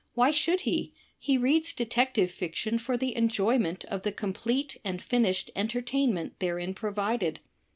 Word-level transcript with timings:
Why 0.15 0.31
should 0.31 0.61
he? 0.61 0.95
He 1.19 1.37
reads 1.37 1.73
detective 1.73 2.31
fiction 2.31 2.79
for 2.79 2.97
the 2.97 3.15
enjoy 3.15 3.59
ment 3.59 3.85
of 3.85 4.01
the 4.01 4.11
complete 4.11 4.75
and 4.83 4.99
finished 4.99 5.51
entertainment 5.55 6.39
therein 6.39 6.73
provided. 6.73 7.39